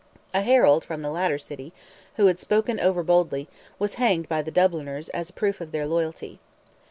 A 0.33 0.41
herald 0.41 0.83
from 0.83 1.03
the 1.03 1.11
latter 1.11 1.37
city, 1.37 1.73
who 2.15 2.25
had 2.25 2.39
spoken 2.39 2.79
over 2.79 3.03
boldly, 3.03 3.47
was 3.77 3.93
hanged 4.01 4.27
by 4.27 4.41
the 4.41 4.49
Dubliners 4.49 5.09
as 5.09 5.29
a 5.29 5.33
proof 5.33 5.61
of 5.61 5.71
their 5.71 5.85
loyalty. 5.85 6.39